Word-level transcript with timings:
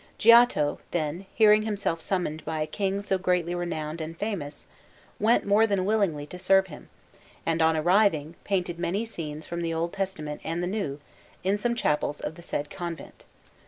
Giotto, 0.17 0.79
then, 0.89 1.27
hearing 1.35 1.61
himself 1.61 2.01
summoned 2.01 2.43
by 2.43 2.59
a 2.61 2.65
King 2.65 3.03
so 3.03 3.19
greatly 3.19 3.53
renowned 3.53 4.01
and 4.01 4.17
famous, 4.17 4.65
went 5.19 5.45
more 5.45 5.67
than 5.67 5.85
willingly 5.85 6.25
to 6.25 6.39
serve 6.39 6.65
him, 6.65 6.89
and, 7.45 7.61
on 7.61 7.77
arriving, 7.77 8.33
painted 8.43 8.79
many 8.79 9.05
scenes 9.05 9.45
from 9.45 9.61
the 9.61 9.75
Old 9.75 9.93
Testament 9.93 10.41
and 10.43 10.63
the 10.63 10.65
New 10.65 10.99
in 11.43 11.55
some 11.55 11.75
chapels 11.75 12.19
of 12.19 12.33
the 12.33 12.41
said 12.41 12.71
convent. 12.71 13.25